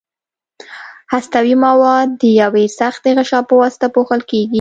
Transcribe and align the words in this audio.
هستوي 1.13 1.55
مواد 1.65 2.09
د 2.21 2.23
یوې 2.41 2.65
سختې 2.79 3.09
غشا 3.17 3.39
په 3.47 3.53
واسطه 3.61 3.87
پوښل 3.95 4.21
کیږي. 4.29 4.49